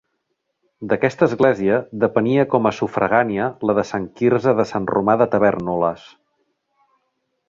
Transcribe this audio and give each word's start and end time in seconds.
D'aquesta 0.91 1.25
església 1.29 1.75
depenia 2.03 2.45
com 2.55 2.69
a 2.69 2.73
sufragània 2.77 3.49
la 3.71 3.75
de 3.81 3.85
Sant 3.89 4.07
Quirze 4.21 4.55
de 4.61 4.65
Sant 4.73 4.89
Romà 4.93 5.17
de 5.23 5.29
Tavèrnoles. 5.37 6.07